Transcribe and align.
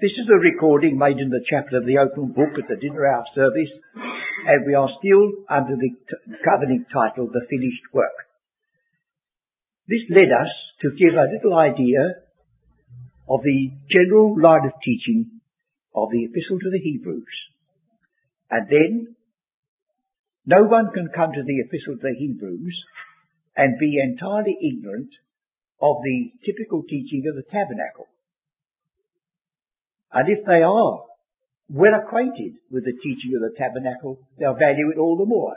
This 0.00 0.12
is 0.18 0.26
a 0.32 0.40
recording 0.40 0.96
made 0.96 1.18
in 1.18 1.28
the 1.28 1.44
chapel 1.48 1.78
of 1.78 1.86
the 1.86 1.98
open 1.98 2.32
book 2.32 2.56
at 2.56 2.66
the 2.66 2.80
dinner 2.80 3.06
hour 3.06 3.24
service, 3.34 3.70
and 3.94 4.66
we 4.66 4.74
are 4.74 4.88
still 4.98 5.44
under 5.50 5.76
the 5.76 5.90
t- 5.92 6.32
governing 6.42 6.86
title, 6.90 7.28
The 7.28 7.46
Finished 7.48 7.86
Work. 7.92 8.16
This 9.86 10.02
led 10.10 10.32
us 10.32 10.50
to 10.82 10.96
give 10.96 11.14
a 11.14 11.30
little 11.30 11.54
idea 11.54 12.24
of 13.28 13.44
the 13.44 13.70
general 13.92 14.34
line 14.40 14.64
of 14.66 14.72
teaching 14.82 15.40
of 15.94 16.10
the 16.10 16.24
Epistle 16.24 16.58
to 16.58 16.70
the 16.72 16.82
Hebrews. 16.82 17.36
And 18.50 18.66
then, 18.68 19.16
no 20.46 20.64
one 20.64 20.90
can 20.92 21.10
come 21.14 21.32
to 21.32 21.44
the 21.44 21.60
Epistle 21.68 22.00
to 22.00 22.02
the 22.02 22.16
Hebrews 22.18 22.76
and 23.56 23.78
be 23.78 24.00
entirely 24.02 24.56
ignorant 24.56 25.10
of 25.80 25.96
the 26.02 26.32
typical 26.44 26.82
teaching 26.82 27.22
of 27.28 27.36
the 27.36 27.46
tabernacle. 27.46 28.08
And 30.12 30.28
if 30.28 30.44
they 30.44 30.62
are 30.62 31.04
well 31.70 31.94
acquainted 31.96 32.60
with 32.70 32.84
the 32.84 32.92
teaching 32.92 33.32
of 33.34 33.42
the 33.42 33.56
tabernacle, 33.56 34.20
they'll 34.38 34.58
value 34.58 34.92
it 34.92 34.98
all 34.98 35.16
the 35.16 35.26
more. 35.26 35.56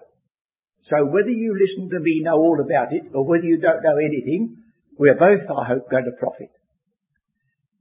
So 0.90 1.06
whether 1.06 1.34
you 1.34 1.58
listen 1.58 1.90
to 1.90 2.00
me 2.00 2.22
know 2.24 2.38
all 2.38 2.60
about 2.62 2.94
it 2.94 3.12
or 3.14 3.26
whether 3.26 3.44
you 3.44 3.58
don't 3.58 3.84
know 3.84 3.98
anything, 3.98 4.58
we're 4.98 5.16
both, 5.18 5.44
I 5.50 5.66
hope, 5.66 5.90
going 5.90 6.06
to 6.06 6.16
profit. 6.20 6.52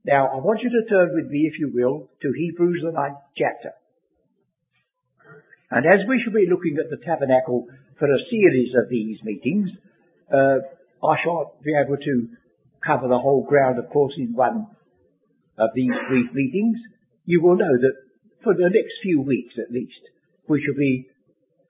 Now, 0.05 0.27
I 0.27 0.37
want 0.37 0.61
you 0.61 0.69
to 0.69 0.89
turn 0.89 1.15
with 1.15 1.31
me, 1.31 1.49
if 1.51 1.59
you 1.59 1.71
will, 1.73 2.09
to 2.21 2.33
Hebrews 2.35 2.81
the 2.83 2.91
ninth 2.91 3.17
chapter. 3.37 3.71
And 5.71 5.85
as 5.85 6.05
we 6.07 6.21
shall 6.21 6.33
be 6.33 6.47
looking 6.49 6.77
at 6.77 6.89
the 6.89 7.03
tabernacle 7.03 7.65
for 7.97 8.05
a 8.05 8.19
series 8.29 8.73
of 8.77 8.89
these 8.89 9.17
meetings, 9.23 9.69
uh, 10.31 10.61
I 11.05 11.15
shan't 11.23 11.61
be 11.63 11.73
able 11.73 11.97
to 11.97 12.27
cover 12.85 13.07
the 13.07 13.17
whole 13.17 13.45
ground, 13.47 13.79
of 13.79 13.89
course, 13.89 14.13
in 14.17 14.33
one 14.33 14.67
of 15.57 15.69
these 15.75 15.93
brief 16.09 16.31
meetings, 16.33 16.77
you 17.25 17.41
will 17.41 17.55
know 17.55 17.75
that 17.79 17.95
for 18.43 18.53
the 18.53 18.69
next 18.69 18.93
few 19.01 19.21
weeks 19.21 19.55
at 19.57 19.71
least, 19.71 20.01
we 20.47 20.61
shall 20.61 20.77
be 20.77 21.07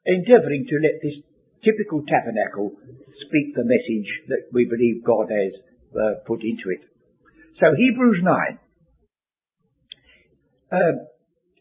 endeavouring 0.05 0.65
to 0.67 0.75
let 0.83 1.01
this 1.01 1.17
typical 1.63 2.03
tabernacle 2.05 2.73
speak 3.25 3.55
the 3.55 3.65
message 3.65 4.09
that 4.27 4.45
we 4.53 4.65
believe 4.65 5.03
God 5.03 5.31
has 5.31 5.53
uh, 5.95 6.21
put 6.27 6.43
into 6.43 6.69
it. 6.69 6.83
So 7.59 7.73
Hebrews 7.75 8.21
9. 8.21 8.59
Uh, 10.71 10.77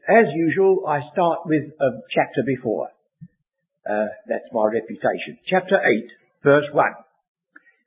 as 0.08 0.26
usual, 0.34 0.84
I 0.86 1.00
start 1.12 1.46
with 1.46 1.72
a 1.80 1.90
chapter 2.12 2.42
before. 2.44 2.88
Uh, 3.88 4.08
that's 4.28 4.48
my 4.52 4.66
reputation. 4.66 5.38
Chapter 5.48 5.76
8, 5.76 6.08
verse 6.42 6.66
1. 6.72 6.84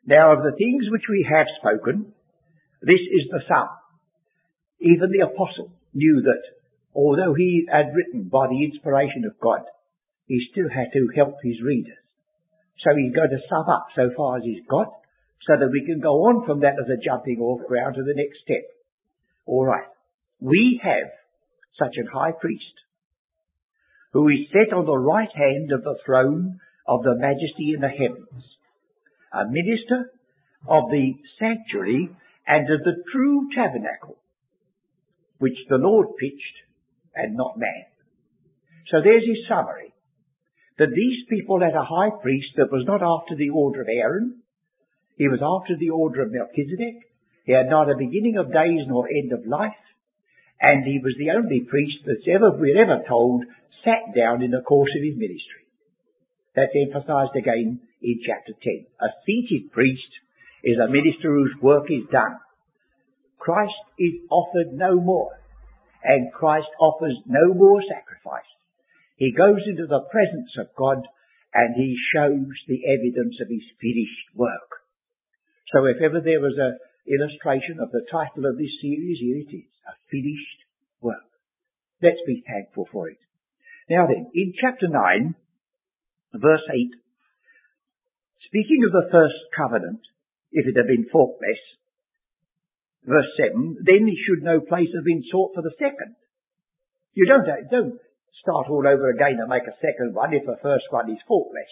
Now 0.08 0.34
of 0.34 0.40
the 0.40 0.56
things 0.58 0.86
which 0.90 1.06
we 1.10 1.28
have 1.30 1.48
spoken, 1.60 2.14
this 2.82 3.02
is 3.02 3.30
the 3.30 3.42
sum. 3.48 3.68
Even 4.80 5.12
the 5.12 5.26
apostle 5.26 5.72
knew 5.94 6.22
that 6.22 6.44
although 6.94 7.34
he 7.34 7.68
had 7.72 7.94
written 7.94 8.30
by 8.30 8.48
the 8.48 8.64
inspiration 8.64 9.26
of 9.26 9.40
God, 9.40 9.62
he 10.26 10.48
still 10.52 10.70
had 10.70 10.92
to 10.94 11.10
help 11.16 11.36
his 11.44 11.62
readers. 11.62 11.98
So 12.84 12.96
he's 12.96 13.16
going 13.16 13.32
to 13.32 13.48
sum 13.50 13.66
up 13.70 13.88
so 13.96 14.12
far 14.16 14.38
as 14.38 14.44
he's 14.44 14.66
got, 14.70 14.92
so 15.48 15.54
that 15.60 15.72
we 15.72 15.86
can 15.86 16.00
go 16.00 16.28
on 16.30 16.46
from 16.46 16.60
that 16.62 16.76
as 16.78 16.90
a 16.90 17.02
jumping 17.04 17.40
off 17.40 17.66
ground 17.68 17.96
to 17.96 18.04
the 18.04 18.14
next 18.14 18.40
step. 18.44 18.66
Alright. 19.48 19.88
We 20.40 20.80
have 20.84 21.10
such 21.80 21.96
an 21.98 22.08
high 22.14 22.34
priest, 22.34 22.64
who 24.14 24.28
is 24.30 24.50
set 24.52 24.76
on 24.76 24.86
the 24.86 24.98
right 24.98 25.30
hand 25.34 25.72
of 25.72 25.84
the 25.84 25.98
throne 26.06 26.60
of 26.88 27.04
the 27.04 27.16
majesty 27.16 27.74
in 27.74 27.82
the 27.82 27.90
heavens, 27.90 28.44
a 29.34 29.46
minister 29.50 30.12
of 30.68 30.90
the 30.92 31.14
sanctuary 31.40 32.10
and 32.46 32.70
of 32.72 32.80
the 32.84 33.04
true 33.12 33.50
tabernacle, 33.56 34.18
which 35.40 35.58
the 35.70 35.78
Lord 35.78 36.08
pitched 36.20 36.58
and 37.16 37.36
not 37.36 37.58
man. 37.58 37.86
So 38.92 39.02
there's 39.04 39.26
his 39.26 39.48
summary. 39.48 39.94
That 40.78 40.94
these 40.94 41.26
people 41.30 41.60
had 41.60 41.74
a 41.74 41.84
high 41.84 42.14
priest 42.22 42.54
that 42.58 42.72
was 42.72 42.86
not 42.86 43.02
after 43.02 43.36
the 43.36 43.50
order 43.50 43.82
of 43.82 43.90
Aaron. 43.90 44.42
He 45.18 45.28
was 45.28 45.42
after 45.42 45.76
the 45.76 45.90
order 45.90 46.22
of 46.22 46.32
Melchizedek. 46.32 47.02
He 47.46 47.54
had 47.54 47.70
neither 47.70 47.98
beginning 47.98 48.38
of 48.38 48.54
days 48.54 48.86
nor 48.86 49.10
end 49.10 49.34
of 49.34 49.48
life. 49.48 49.82
And 50.62 50.86
he 50.86 51.00
was 51.02 51.16
the 51.18 51.34
only 51.34 51.66
priest 51.66 52.06
that's 52.06 52.30
ever, 52.30 52.54
we're 52.54 52.82
ever 52.82 53.02
told, 53.08 53.46
sat 53.84 54.14
down 54.16 54.44
in 54.44 54.52
the 54.52 54.62
course 54.62 54.90
of 54.96 55.04
his 55.04 55.18
ministry. 55.18 55.66
That's 56.56 56.74
emphasized 56.74 57.38
again 57.38 57.82
in 58.02 58.20
chapter 58.26 58.54
10. 58.54 58.86
A 59.02 59.10
seated 59.26 59.72
priest 59.72 60.12
is 60.64 60.78
a 60.78 60.90
minister 60.90 61.34
whose 61.34 61.54
work 61.62 61.86
is 61.90 62.10
done. 62.12 62.38
Christ 63.48 63.80
is 63.96 64.28
offered 64.28 64.76
no 64.76 65.00
more. 65.00 65.32
And 66.04 66.34
Christ 66.36 66.68
offers 66.84 67.16
no 67.26 67.56
more 67.56 67.80
sacrifice. 67.88 68.52
He 69.16 69.32
goes 69.32 69.64
into 69.66 69.88
the 69.88 70.04
presence 70.12 70.52
of 70.60 70.76
God 70.76 71.08
and 71.56 71.72
he 71.80 71.96
shows 72.12 72.52
the 72.68 72.84
evidence 72.92 73.40
of 73.40 73.48
his 73.48 73.64
finished 73.80 74.36
work. 74.36 74.84
So 75.72 75.88
if 75.88 76.04
ever 76.04 76.20
there 76.20 76.44
was 76.44 76.60
an 76.60 76.76
illustration 77.08 77.80
of 77.80 77.92
the 77.96 78.04
title 78.12 78.44
of 78.44 78.60
this 78.60 78.76
series, 78.84 79.24
here 79.24 79.40
it 79.40 79.56
is, 79.56 79.72
a 79.88 79.96
finished 80.12 80.60
work. 81.00 81.32
Let's 82.04 82.20
be 82.28 82.44
thankful 82.44 82.92
for 82.92 83.08
it. 83.08 83.20
Now 83.90 84.08
then, 84.12 84.28
in 84.36 84.54
chapter 84.60 84.92
9, 84.92 85.36
verse 86.36 86.68
8, 86.68 87.00
speaking 88.44 88.84
of 88.84 88.92
the 88.92 89.08
first 89.10 89.40
covenant, 89.56 90.04
if 90.52 90.68
it 90.68 90.76
had 90.76 90.88
been 90.88 91.08
faultless, 91.10 91.64
verse 93.08 93.32
7, 93.40 93.88
then 93.88 94.04
should 94.28 94.44
no 94.44 94.60
place 94.60 94.92
have 94.92 95.08
been 95.08 95.24
sought 95.32 95.56
for 95.56 95.64
the 95.64 95.74
second. 95.80 96.20
You 97.16 97.26
don't, 97.26 97.48
don't 97.72 97.98
start 98.44 98.70
all 98.70 98.86
over 98.86 99.10
again 99.10 99.40
and 99.40 99.50
make 99.50 99.66
a 99.66 99.82
second 99.82 100.14
one 100.14 100.36
if 100.36 100.46
the 100.46 100.60
first 100.62 100.86
one 100.92 101.10
is 101.10 101.24
faultless. 101.28 101.72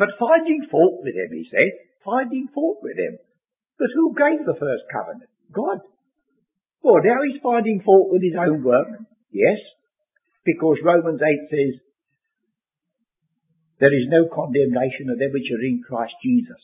But 0.00 0.18
finding 0.18 0.66
fault 0.72 1.04
with 1.04 1.14
him, 1.14 1.30
he 1.30 1.46
said, 1.52 1.70
finding 2.04 2.48
fault 2.52 2.80
with 2.82 2.96
him. 2.98 3.20
But 3.78 3.92
who 3.94 4.16
gave 4.16 4.44
the 4.44 4.58
first 4.58 4.88
covenant? 4.90 5.30
God. 5.52 5.84
Well, 6.82 7.04
now 7.04 7.20
he's 7.24 7.40
finding 7.42 7.84
fault 7.84 8.08
with 8.10 8.24
his 8.24 8.36
own 8.36 8.64
work. 8.64 8.88
Yes, 9.30 9.60
because 10.44 10.78
Romans 10.84 11.20
8 11.20 11.50
says, 11.50 11.74
there 13.78 13.92
is 13.92 14.08
no 14.08 14.24
condemnation 14.32 15.12
of 15.12 15.18
them 15.20 15.32
which 15.32 15.52
are 15.52 15.60
in 15.60 15.84
Christ 15.84 16.16
Jesus. 16.24 16.62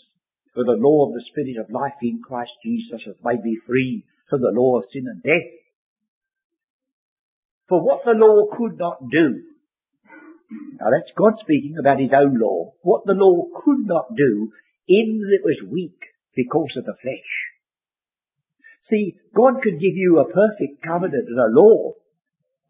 For 0.55 0.65
the 0.65 0.77
law 0.77 1.09
of 1.09 1.15
the 1.15 1.25
Spirit 1.31 1.57
of 1.57 1.73
life 1.73 1.97
in 2.03 2.21
Christ 2.21 2.53
Jesus 2.63 3.01
has 3.07 3.17
made 3.25 3.43
me 3.43 3.59
free 3.67 4.05
from 4.29 4.43
the 4.43 4.53
law 4.53 4.79
of 4.79 4.85
sin 4.93 5.07
and 5.09 5.23
death. 5.23 5.53
For 7.69 7.81
what 7.81 8.05
the 8.05 8.13
law 8.13 8.49
could 8.53 8.79
not 8.79 9.09
do, 9.09 9.43
now 10.77 10.91
that's 10.93 11.17
God 11.17 11.41
speaking 11.41 11.77
about 11.81 12.01
his 12.01 12.13
own 12.13 12.39
law, 12.39 12.75
what 12.83 13.07
the 13.07 13.17
law 13.17 13.49
could 13.65 13.87
not 13.87 14.15
do 14.15 14.53
in 14.89 15.21
that 15.25 15.41
it 15.41 15.45
was 15.45 15.73
weak 15.73 15.97
because 16.37 16.73
of 16.77 16.85
the 16.85 16.97
flesh. 17.01 17.33
See, 18.91 19.17
God 19.35 19.63
could 19.63 19.81
give 19.81 19.97
you 19.97 20.21
a 20.21 20.29
perfect 20.29 20.85
covenant 20.85 21.29
and 21.29 21.39
a 21.39 21.49
law, 21.49 21.95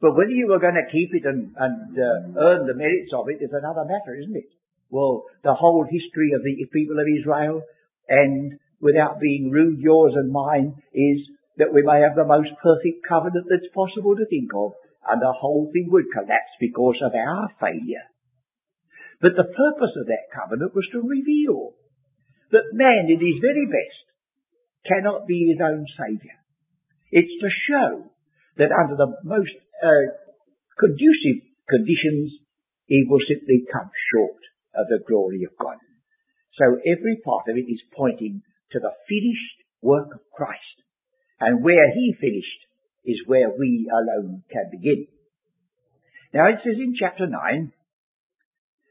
but 0.00 0.15
whether 0.15 0.31
you 0.31 0.47
were 0.47 0.60
going 0.60 0.78
to 0.78 0.92
keep 0.92 1.10
it 1.15 1.26
and, 1.26 1.54
and 1.56 1.98
uh, 1.98 2.38
earn 2.38 2.66
the 2.66 2.78
merits 2.78 3.10
of 3.15 3.26
it 3.26 3.42
is 3.42 3.50
another 3.50 3.82
matter, 3.87 4.15
isn't 4.15 4.37
it? 4.37 4.50
Well, 4.92 5.25
the 5.42 5.56
whole 5.56 5.88
history 5.88 6.36
of 6.36 6.44
the 6.44 6.69
people 6.69 7.00
of 7.00 7.08
Israel, 7.08 7.64
and 8.12 8.60
without 8.76 9.25
being 9.25 9.48
rude, 9.48 9.80
yours 9.80 10.12
and 10.14 10.30
mine, 10.30 10.76
is 10.92 11.16
that 11.56 11.72
we 11.72 11.80
may 11.80 12.04
have 12.04 12.12
the 12.12 12.28
most 12.28 12.53
perfect 12.60 13.00
covenant 13.08 13.48
that's 13.48 13.72
possible 13.72 14.12
to 14.12 14.28
think 14.28 14.53
of, 14.53 14.76
and 15.08 15.16
the 15.16 15.32
whole 15.32 15.72
thing 15.72 15.88
would 15.88 16.12
collapse 16.12 16.53
because 16.60 17.00
of 17.00 17.16
our 17.16 17.48
failure. 17.56 18.04
But 19.25 19.32
the 19.32 19.48
purpose 19.48 19.97
of 19.97 20.12
that 20.12 20.28
covenant 20.28 20.76
was 20.76 20.84
to 20.92 21.00
reveal 21.00 21.72
that 22.53 22.76
man 22.76 23.09
in 23.09 23.16
his 23.16 23.41
very 23.41 23.64
best 23.64 24.04
cannot 24.84 25.24
be 25.24 25.56
his 25.56 25.60
own 25.64 25.88
saviour. 25.97 26.36
It's 27.09 27.33
to 27.41 27.48
show 27.48 28.12
that 28.60 28.77
under 28.77 29.00
the 29.00 29.16
most 29.24 29.56
uh, 29.80 30.21
conducive 30.77 31.48
conditions, 31.65 32.44
he 32.84 33.09
will 33.09 33.24
simply 33.24 33.65
come 33.72 33.89
short 34.12 34.41
of 34.74 34.86
the 34.89 35.04
glory 35.07 35.45
of 35.45 35.57
God. 35.59 35.77
So 36.59 36.65
every 36.65 37.21
part 37.24 37.48
of 37.48 37.57
it 37.57 37.69
is 37.69 37.80
pointing 37.97 38.42
to 38.72 38.78
the 38.78 38.92
finished 39.09 39.59
work 39.80 40.09
of 40.15 40.21
Christ. 40.33 40.77
And 41.41 41.65
where 41.65 41.91
he 41.92 42.15
finished 42.21 42.63
is 43.04 43.27
where 43.27 43.51
we 43.51 43.91
alone 43.91 44.45
can 44.51 44.71
begin. 44.71 45.07
Now 46.33 46.48
it 46.48 46.60
says 46.65 46.78
in 46.78 46.95
chapter 46.98 47.27
9, 47.27 47.72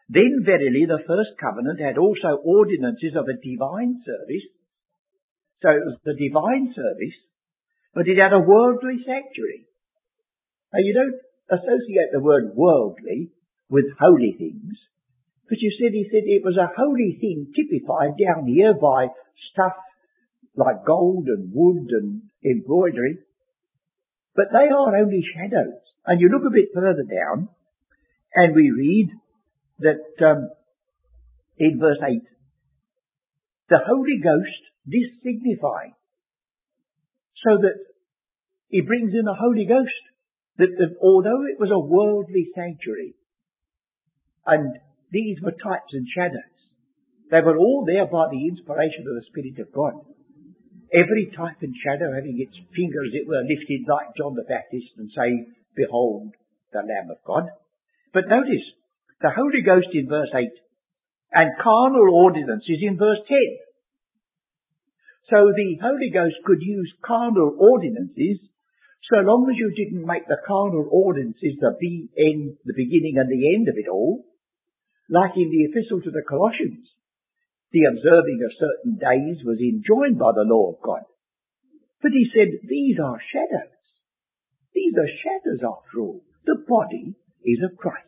then 0.09 0.43
verily 0.43 0.83
the 0.85 1.05
first 1.07 1.39
covenant 1.39 1.79
had 1.79 1.97
also 1.97 2.43
ordinances 2.43 3.15
of 3.15 3.25
a 3.31 3.39
divine 3.39 4.03
service. 4.03 4.47
So 5.63 5.69
it 5.71 5.85
was 5.87 5.97
the 6.03 6.17
divine 6.19 6.73
service, 6.75 7.17
but 7.95 8.09
it 8.09 8.19
had 8.19 8.33
a 8.33 8.43
worldly 8.43 8.99
sanctuary. 9.07 9.65
Now 10.73 10.83
you 10.83 10.93
don't 10.93 11.19
associate 11.47 12.11
the 12.11 12.19
word 12.19 12.51
worldly 12.55 13.31
with 13.69 13.85
holy 13.95 14.35
things, 14.37 14.75
but 15.51 15.59
you 15.59 15.75
said, 15.75 15.91
he 15.91 16.07
said 16.07 16.23
it 16.23 16.47
was 16.47 16.55
a 16.55 16.71
holy 16.79 17.17
thing 17.19 17.51
typified 17.51 18.15
down 18.15 18.47
here 18.47 18.73
by 18.73 19.11
stuff 19.51 19.75
like 20.55 20.87
gold 20.87 21.27
and 21.27 21.51
wood 21.53 21.91
and 21.91 22.21
embroidery. 22.39 23.19
But 24.33 24.45
they 24.53 24.71
are 24.71 24.95
only 24.95 25.19
shadows. 25.35 25.83
And 26.05 26.21
you 26.21 26.29
look 26.29 26.47
a 26.47 26.55
bit 26.55 26.71
further 26.73 27.03
down, 27.03 27.49
and 28.33 28.55
we 28.55 28.71
read 28.71 29.09
that 29.79 30.25
um, 30.25 30.51
in 31.57 31.77
verse 31.77 31.99
8, 31.99 32.21
the 33.67 33.79
Holy 33.85 34.23
Ghost 34.23 34.63
this 34.85 35.11
signifying. 35.21 35.95
So 37.43 37.57
that 37.59 37.75
he 38.69 38.79
brings 38.79 39.11
in 39.11 39.25
the 39.25 39.35
Holy 39.37 39.65
Ghost. 39.65 39.99
That, 40.59 40.71
that 40.77 40.95
although 41.03 41.43
it 41.43 41.59
was 41.59 41.71
a 41.71 41.79
worldly 41.79 42.47
sanctuary, 42.55 43.15
and 44.45 44.79
these 45.11 45.37
were 45.43 45.51
types 45.51 45.91
and 45.91 46.07
shadows, 46.07 46.55
they 47.29 47.39
were 47.39 47.57
all 47.57 47.83
there 47.85 48.07
by 48.07 48.27
the 48.31 48.47
inspiration 48.47 49.07
of 49.07 49.15
the 49.15 49.27
Spirit 49.31 49.59
of 49.59 49.71
God. 49.71 50.03
Every 50.91 51.31
type 51.31 51.63
and 51.63 51.75
shadow 51.79 52.11
having 52.11 52.35
its 52.35 52.55
finger, 52.75 53.03
as 53.03 53.15
it 53.15 53.27
were, 53.27 53.43
lifted 53.47 53.87
like 53.87 54.15
John 54.19 54.35
the 54.35 54.43
Baptist 54.43 54.91
and 54.99 55.07
saying, 55.15 55.55
Behold 55.75 56.35
the 56.71 56.83
Lamb 56.83 57.11
of 57.11 57.23
God. 57.23 57.47
But 58.11 58.27
notice, 58.27 58.63
the 59.23 59.31
Holy 59.31 59.63
Ghost 59.63 59.87
in 59.95 60.07
verse 60.07 60.31
8 60.35 60.51
and 61.31 61.55
carnal 61.63 62.11
ordinances 62.11 62.83
in 62.83 62.97
verse 62.97 63.23
10. 63.27 63.37
So 65.31 65.47
the 65.55 65.79
Holy 65.79 66.11
Ghost 66.11 66.35
could 66.43 66.59
use 66.59 66.91
carnal 67.05 67.55
ordinances 67.55 68.43
so 69.07 69.23
long 69.23 69.47
as 69.47 69.55
you 69.55 69.71
didn't 69.71 70.05
make 70.05 70.27
the 70.27 70.39
carnal 70.45 70.87
ordinances 70.91 71.55
the, 71.59 71.75
be, 71.79 72.07
end, 72.19 72.57
the 72.63 72.75
beginning 72.75 73.15
and 73.15 73.27
the 73.31 73.55
end 73.55 73.67
of 73.67 73.75
it 73.75 73.87
all, 73.91 74.23
like 75.11 75.35
in 75.35 75.51
the 75.51 75.67
epistle 75.67 75.99
to 76.01 76.09
the 76.09 76.23
Colossians. 76.23 76.87
The 77.75 77.83
observing 77.91 78.39
of 78.47 78.59
certain 78.59 78.95
days 78.95 79.43
was 79.43 79.59
enjoined 79.59 80.15
by 80.15 80.31
the 80.31 80.47
law 80.47 80.71
of 80.71 80.79
God. 80.79 81.03
But 81.99 82.15
he 82.15 82.31
said, 82.31 82.63
these 82.63 82.95
are 82.95 83.19
shadows. 83.19 83.75
These 84.73 84.95
are 84.95 85.19
shadows 85.19 85.61
after 85.61 85.99
all. 85.99 86.23
The 86.47 86.63
body 86.63 87.19
is 87.43 87.59
of 87.59 87.77
Christ. 87.77 88.07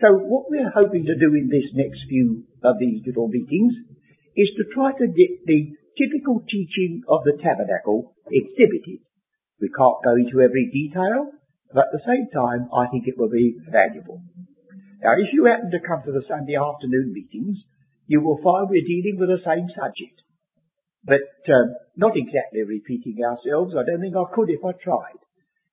So 0.00 0.14
what 0.14 0.48
we're 0.48 0.70
hoping 0.70 1.04
to 1.04 1.18
do 1.18 1.34
in 1.34 1.50
this 1.50 1.68
next 1.74 2.06
few 2.08 2.46
of 2.62 2.78
these 2.78 3.02
little 3.04 3.28
meetings 3.28 3.74
is 4.38 4.48
to 4.56 4.72
try 4.72 4.94
to 4.94 5.06
get 5.10 5.44
the 5.44 5.74
typical 5.98 6.40
teaching 6.48 7.02
of 7.10 7.26
the 7.26 7.36
tabernacle 7.36 8.14
exhibited. 8.30 9.04
We 9.60 9.68
can't 9.68 10.00
go 10.06 10.16
into 10.16 10.40
every 10.40 10.70
detail, 10.72 11.34
but 11.74 11.90
at 11.90 11.92
the 11.92 12.06
same 12.06 12.30
time, 12.32 12.70
I 12.72 12.88
think 12.88 13.04
it 13.06 13.18
will 13.18 13.28
be 13.28 13.58
valuable. 13.68 14.22
Now, 15.00 15.16
if 15.16 15.32
you 15.32 15.48
happen 15.48 15.72
to 15.72 15.80
come 15.80 16.04
to 16.04 16.12
the 16.12 16.28
Sunday 16.28 16.60
afternoon 16.60 17.16
meetings, 17.16 17.56
you 18.06 18.20
will 18.20 18.36
find 18.44 18.68
we're 18.68 18.84
dealing 18.84 19.16
with 19.16 19.32
the 19.32 19.40
same 19.40 19.72
subject. 19.72 20.20
But 21.04 21.24
um, 21.48 21.72
not 21.96 22.12
exactly 22.16 22.60
repeating 22.68 23.24
ourselves. 23.24 23.72
I 23.72 23.88
don't 23.88 24.04
think 24.04 24.12
I 24.12 24.28
could 24.34 24.52
if 24.52 24.60
I 24.60 24.76
tried. 24.76 25.20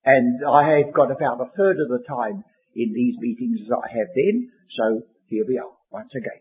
And 0.08 0.40
I 0.48 0.80
have 0.80 0.96
got 0.96 1.12
about 1.12 1.44
a 1.44 1.52
third 1.52 1.76
of 1.84 1.92
the 1.92 2.08
time 2.08 2.48
in 2.72 2.96
these 2.96 3.20
meetings 3.20 3.60
as 3.68 3.72
I 3.76 3.92
have 4.00 4.08
then. 4.16 4.48
So 4.80 5.04
here 5.28 5.44
we 5.44 5.60
are 5.60 5.76
once 5.92 6.16
again. 6.16 6.40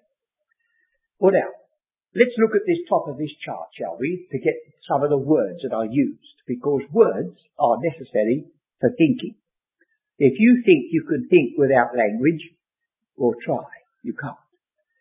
Well 1.18 1.34
now, 1.34 1.50
let's 2.14 2.38
look 2.38 2.54
at 2.54 2.68
this 2.70 2.86
top 2.86 3.08
of 3.08 3.18
this 3.18 3.34
chart, 3.42 3.74
shall 3.74 3.98
we, 3.98 4.28
to 4.30 4.38
get 4.38 4.54
some 4.86 5.02
of 5.02 5.10
the 5.10 5.18
words 5.18 5.66
that 5.66 5.74
are 5.74 5.90
used, 5.90 6.38
because 6.46 6.86
words 6.92 7.34
are 7.58 7.82
necessary 7.82 8.46
for 8.78 8.94
thinking. 8.94 9.34
If 10.18 10.38
you 10.38 10.62
think 10.64 10.94
you 10.94 11.02
can 11.08 11.26
think 11.26 11.58
without 11.58 11.96
language, 11.96 12.54
well 13.16 13.34
try. 13.44 13.64
You 14.02 14.14
can't. 14.14 14.36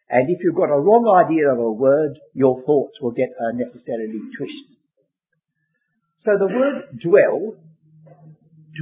And 0.10 0.30
if 0.30 0.40
you've 0.44 0.56
got 0.56 0.70
a 0.70 0.80
wrong 0.80 1.06
idea 1.26 1.50
of 1.52 1.60
a 1.60 1.72
word, 1.72 2.20
your 2.34 2.62
thoughts 2.64 3.02
will 3.02 3.12
get 3.12 3.30
unnecessarily 3.40 4.22
twisted. 4.38 4.78
So 6.26 6.38
the 6.38 6.50
word 6.50 7.00
dwell, 7.02 7.58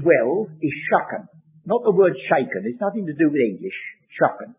dwell 0.02 0.48
is 0.62 0.74
shakan. 0.92 1.28
Not 1.66 1.84
the 1.84 1.92
word 1.92 2.14
shaken. 2.28 2.64
It's 2.68 2.82
nothing 2.82 3.06
to 3.08 3.14
do 3.14 3.32
with 3.32 3.40
English. 3.40 3.76
Shaken. 4.12 4.56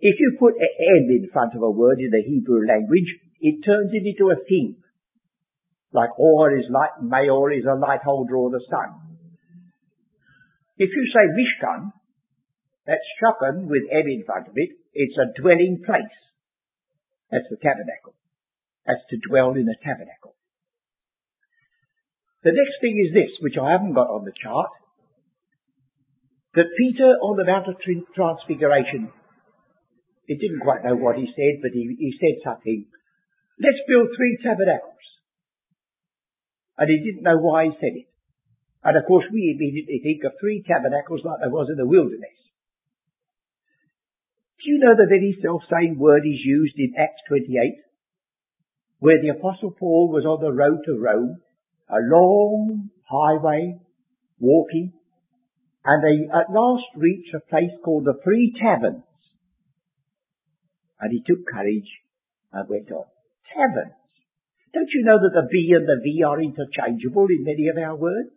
If 0.00 0.16
you 0.20 0.36
put 0.38 0.54
an 0.54 0.72
M 1.02 1.10
in 1.10 1.28
front 1.32 1.54
of 1.54 1.62
a 1.62 1.70
word 1.70 1.98
in 1.98 2.10
the 2.10 2.22
Hebrew 2.22 2.66
language, 2.66 3.08
it 3.40 3.64
turns 3.64 3.90
it 3.92 4.06
into 4.06 4.30
a 4.30 4.38
thing. 4.44 4.76
Like 5.92 6.18
or 6.18 6.56
is 6.56 6.66
light, 6.70 7.02
Maor 7.02 7.56
is 7.56 7.64
a 7.64 7.78
light 7.78 8.02
holder 8.04 8.36
or 8.36 8.50
the 8.50 8.62
sun. 8.70 9.00
If 10.76 10.90
you 10.90 11.04
say 11.14 11.24
Mishkan, 11.30 11.92
that's 12.86 13.08
shaken 13.20 13.68
with 13.68 13.88
M 13.90 14.06
in 14.06 14.24
front 14.24 14.48
of 14.48 14.54
it, 14.56 14.70
it's 14.92 15.18
a 15.18 15.32
dwelling 15.40 15.82
place. 15.84 16.16
That's 17.30 17.48
the 17.50 17.56
tabernacle. 17.56 18.14
That's 18.86 19.02
to 19.10 19.16
dwell 19.28 19.52
in 19.56 19.68
a 19.68 19.78
tabernacle. 19.80 20.36
The 22.44 22.52
next 22.52 22.76
thing 22.80 23.00
is 23.00 23.14
this, 23.14 23.32
which 23.40 23.56
I 23.56 23.72
haven't 23.72 23.96
got 23.96 24.12
on 24.12 24.24
the 24.24 24.36
chart 24.36 24.68
that 26.54 26.70
Peter 26.78 27.18
on 27.18 27.36
the 27.36 27.44
Mount 27.44 27.66
of 27.66 27.82
Transfiguration, 27.82 29.10
he 30.26 30.38
didn't 30.38 30.62
quite 30.62 30.86
know 30.86 30.94
what 30.94 31.18
he 31.18 31.26
said, 31.34 31.58
but 31.60 31.74
he, 31.74 31.90
he 31.98 32.14
said 32.14 32.38
something. 32.46 32.86
Let's 33.58 33.82
build 33.90 34.14
three 34.14 34.38
tabernacles. 34.38 35.02
And 36.78 36.90
he 36.90 36.98
didn't 37.02 37.26
know 37.26 37.38
why 37.38 37.66
he 37.66 37.74
said 37.78 37.94
it. 37.94 38.08
And 38.82 38.96
of 38.96 39.06
course 39.06 39.26
we 39.32 39.54
immediately 39.54 40.00
think 40.02 40.22
of 40.24 40.38
three 40.38 40.62
tabernacles 40.62 41.22
like 41.24 41.42
there 41.42 41.50
was 41.50 41.70
in 41.70 41.78
the 41.78 41.86
wilderness. 41.86 42.38
Do 44.64 44.70
you 44.70 44.78
know 44.78 44.96
the 44.96 45.06
very 45.06 45.36
self-same 45.42 45.98
word 45.98 46.22
is 46.24 46.40
used 46.42 46.74
in 46.78 46.94
Acts 46.96 47.20
28? 47.28 47.84
Where 48.98 49.20
the 49.20 49.36
apostle 49.36 49.76
Paul 49.78 50.08
was 50.08 50.24
on 50.24 50.40
the 50.40 50.56
road 50.56 50.80
to 50.86 50.98
Rome, 50.98 51.42
a 51.90 52.00
long 52.00 52.88
highway, 53.04 53.76
walking, 54.40 54.94
and 55.84 56.02
they 56.02 56.32
at 56.32 56.48
last 56.48 56.88
reached 56.96 57.34
a 57.34 57.40
place 57.40 57.76
called 57.84 58.06
the 58.06 58.16
Three 58.24 58.56
Taverns. 58.58 59.04
And 60.98 61.12
he 61.12 61.20
took 61.26 61.44
courage 61.44 61.90
and 62.50 62.66
went 62.66 62.90
on. 62.90 63.04
Taverns. 63.52 64.00
Don't 64.72 64.88
you 64.94 65.04
know 65.04 65.20
that 65.20 65.34
the 65.34 65.46
B 65.52 65.76
and 65.76 65.86
the 65.86 66.00
V 66.02 66.22
are 66.24 66.40
interchangeable 66.40 67.26
in 67.28 67.44
many 67.44 67.68
of 67.68 67.76
our 67.76 67.96
words? 67.96 68.32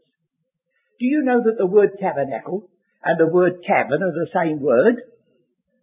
Do 0.99 1.05
you 1.05 1.23
know 1.23 1.39
that 1.45 1.55
the 1.57 1.65
word 1.65 1.91
tabernacle 2.01 2.69
and 3.01 3.17
the 3.17 3.31
word 3.31 3.63
tavern 3.63 4.03
are 4.03 4.11
the 4.11 4.27
same 4.35 4.59
word? 4.59 4.97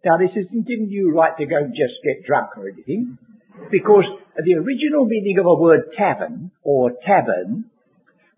Now 0.05 0.19
this 0.19 0.37
isn't 0.37 0.69
giving 0.69 0.89
you 0.91 1.15
right 1.17 1.37
to 1.39 1.47
go 1.47 1.57
and 1.57 1.73
just 1.73 1.97
get 2.05 2.27
drunk 2.27 2.59
or 2.59 2.69
anything, 2.69 3.17
because 3.71 4.05
the 4.37 4.55
original 4.55 5.07
meaning 5.07 5.39
of 5.41 5.47
a 5.47 5.55
word 5.61 5.93
tavern 5.97 6.51
or 6.63 6.93
tavern 7.07 7.71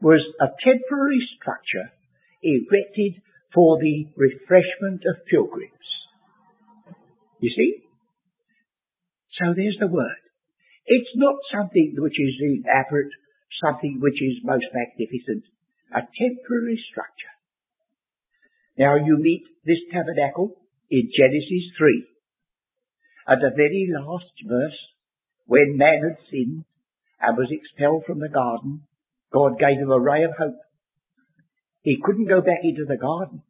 was 0.01 0.23
a 0.41 0.47
temporary 0.63 1.21
structure 1.35 1.91
erected 2.43 3.21
for 3.53 3.79
the 3.81 4.07
refreshment 4.15 5.03
of 5.09 5.27
pilgrims. 5.27 5.73
You 7.41 7.51
see? 7.51 7.83
So 9.41 9.53
there's 9.57 9.77
the 9.81 9.89
word. 9.89 10.23
It's 10.87 11.11
not 11.17 11.35
something 11.53 11.97
which 11.99 12.15
is 12.21 12.35
elaborate, 12.41 13.11
something 13.65 13.99
which 14.01 14.23
is 14.23 14.45
most 14.45 14.67
magnificent, 14.73 15.45
a 15.91 16.07
temporary 16.15 16.79
structure. 16.91 17.35
Now 18.79 18.95
you 18.97 19.19
meet 19.19 19.43
this 19.65 19.81
tabernacle 19.91 20.55
in 20.91 21.11
Genesis 21.17 21.73
3. 21.79 22.07
At 23.29 23.39
the 23.41 23.51
very 23.57 23.89
last 23.91 24.33
verse, 24.47 24.79
when 25.47 25.77
man 25.77 26.03
had 26.03 26.19
sinned 26.31 26.65
and 27.21 27.37
was 27.37 27.51
expelled 27.51 28.05
from 28.07 28.21
the 28.21 28.29
garden, 28.29 28.83
God 29.33 29.59
gave 29.59 29.79
him 29.79 29.91
a 29.91 30.01
ray 30.01 30.23
of 30.23 30.33
hope. 30.39 30.59
He 31.83 31.99
couldn't 32.03 32.29
go 32.29 32.41
back 32.41 32.63
into 32.63 32.85
the 32.87 32.97
garden. 32.97 33.43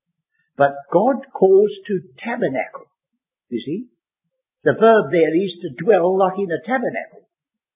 But 0.57 0.73
God 0.93 1.17
calls 1.33 1.71
to 1.87 2.01
tabernacle. 2.25 2.89
You 3.49 3.61
see? 3.65 3.87
The 4.65 4.73
verb 4.73 5.13
there 5.13 5.37
is 5.37 5.53
to 5.63 5.85
dwell 5.85 6.19
like 6.19 6.39
in 6.39 6.51
a 6.51 6.65
tabernacle. 6.67 7.29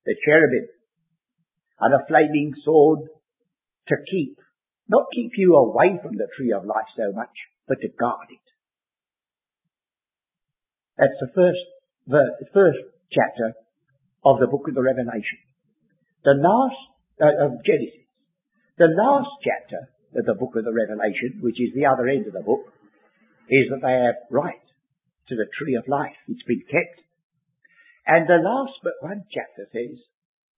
The 0.07 0.17
cherubim. 0.25 0.69
And 1.81 1.95
a 1.95 2.07
flaming 2.09 2.55
sword 2.64 3.09
to 3.88 3.97
keep. 4.11 4.38
Not 4.88 5.07
keep 5.14 5.33
you 5.37 5.55
away 5.55 6.00
from 6.02 6.17
the 6.17 6.29
tree 6.37 6.52
of 6.52 6.64
life 6.64 6.88
so 6.97 7.12
much, 7.14 7.33
but 7.69 7.81
to 7.81 7.88
guard 7.88 8.29
it. 8.31 8.50
That's 11.00 11.16
the 11.16 11.33
first 11.33 11.64
verse, 12.04 12.35
the 12.45 12.52
first 12.52 12.80
chapter 13.09 13.57
of 14.21 14.37
the 14.37 14.52
book 14.52 14.69
of 14.69 14.76
the 14.76 14.85
Revelation. 14.85 15.40
The 16.28 16.37
last, 16.37 16.80
uh, 17.16 17.49
of 17.49 17.64
Genesis. 17.64 18.04
The 18.76 18.92
last 18.92 19.33
chapter 19.40 19.88
of 20.21 20.28
the 20.28 20.37
book 20.37 20.61
of 20.61 20.69
the 20.69 20.76
Revelation, 20.76 21.40
which 21.40 21.57
is 21.57 21.73
the 21.73 21.88
other 21.88 22.04
end 22.04 22.28
of 22.28 22.37
the 22.37 22.45
book, 22.45 22.69
is 23.49 23.73
that 23.73 23.80
they 23.80 23.97
have 23.97 24.28
right 24.28 24.61
to 25.33 25.35
the 25.40 25.49
tree 25.57 25.80
of 25.80 25.88
life. 25.88 26.21
It's 26.28 26.45
been 26.45 26.69
kept. 26.69 27.00
And 28.04 28.28
the 28.28 28.45
last 28.45 28.76
but 28.85 29.00
one 29.00 29.25
chapter 29.33 29.73
says, 29.73 29.97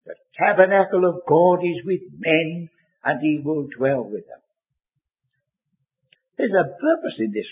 the 0.06 0.18
tabernacle 0.34 1.06
of 1.06 1.22
God 1.22 1.62
is 1.62 1.86
with 1.86 2.02
men 2.18 2.66
and 3.04 3.22
he 3.22 3.38
will 3.44 3.70
dwell 3.70 4.02
with 4.02 4.26
them. 4.26 4.42
There's 6.34 6.50
a 6.50 6.74
purpose 6.74 7.16
in 7.22 7.30
this, 7.30 7.46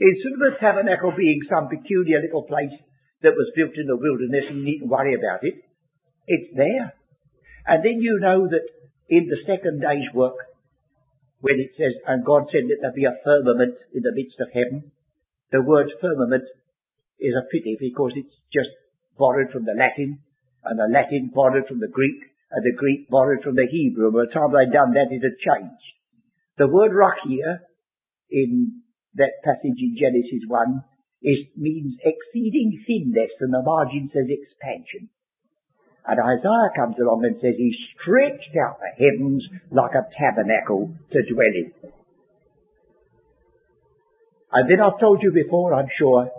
Instead 0.00 0.32
of 0.32 0.40
the 0.40 0.56
tabernacle 0.60 1.12
being 1.12 1.44
some 1.44 1.68
peculiar 1.68 2.24
little 2.24 2.48
place 2.48 2.72
that 3.20 3.36
was 3.36 3.52
built 3.52 3.76
in 3.76 3.84
the 3.84 4.00
wilderness 4.00 4.48
and 4.48 4.64
you 4.64 4.64
needn't 4.64 4.88
worry 4.88 5.12
about 5.12 5.44
it, 5.44 5.60
it's 6.26 6.56
there. 6.56 6.96
And 7.68 7.84
then 7.84 8.00
you 8.00 8.16
know 8.16 8.48
that 8.48 8.64
in 9.12 9.28
the 9.28 9.44
second 9.44 9.84
day's 9.84 10.08
work, 10.16 10.40
when 11.40 11.60
it 11.60 11.76
says, 11.76 11.92
and 12.08 12.24
God 12.24 12.48
said 12.48 12.64
that 12.68 12.80
there 12.80 12.96
be 12.96 13.04
a 13.04 13.20
firmament 13.24 13.76
in 13.92 14.00
the 14.00 14.16
midst 14.16 14.40
of 14.40 14.48
heaven. 14.52 14.92
The 15.52 15.60
word 15.60 15.92
firmament 16.00 16.44
is 17.20 17.36
a 17.36 17.48
pity 17.52 17.76
because 17.80 18.12
it's 18.16 18.36
just 18.52 18.72
borrowed 19.20 19.52
from 19.52 19.64
the 19.68 19.76
Latin, 19.76 20.20
and 20.64 20.76
the 20.80 20.88
Latin 20.88 21.32
borrowed 21.32 21.68
from 21.68 21.80
the 21.80 21.92
Greek, 21.92 22.24
and 22.52 22.64
the 22.64 22.76
Greek 22.76 23.08
borrowed 23.08 23.44
from 23.44 23.56
the 23.56 23.68
Hebrew. 23.68 24.12
By 24.12 24.28
the 24.28 24.32
time 24.32 24.52
they'd 24.52 24.72
done 24.72 24.96
that, 24.96 25.12
it 25.12 25.20
had 25.20 25.36
changed. 25.40 25.88
The 26.56 26.68
word 26.68 26.92
here 27.28 27.68
in 28.30 28.80
that 29.14 29.42
passage 29.44 29.78
in 29.78 29.96
Genesis 29.98 30.46
1 30.46 30.84
is, 31.22 31.38
means 31.56 31.94
exceeding 32.04 32.82
thinness, 32.86 33.30
and 33.40 33.52
the 33.52 33.62
margin 33.62 34.10
says 34.12 34.28
expansion. 34.28 35.10
And 36.06 36.18
Isaiah 36.18 36.72
comes 36.74 36.96
along 36.98 37.24
and 37.24 37.36
says 37.40 37.54
he 37.56 37.74
stretched 37.94 38.56
out 38.56 38.80
the 38.80 38.92
heavens 38.96 39.44
like 39.70 39.92
a 39.92 40.08
tabernacle 40.16 40.94
to 41.12 41.18
dwell 41.28 41.54
in. 41.54 41.72
And 44.52 44.70
then 44.70 44.80
I've 44.80 44.98
told 44.98 45.22
you 45.22 45.30
before, 45.32 45.74
I'm 45.74 45.90
sure, 45.98 46.30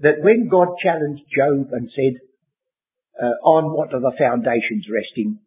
that 0.00 0.20
when 0.20 0.48
God 0.50 0.68
challenged 0.82 1.22
Job 1.30 1.70
and 1.72 1.88
said, 1.94 2.20
uh, 3.14 3.38
on 3.46 3.72
what 3.72 3.94
are 3.94 4.00
the 4.00 4.12
foundations 4.18 4.86
resting? 4.90 5.38